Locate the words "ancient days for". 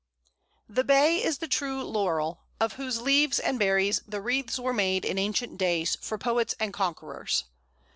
5.19-6.17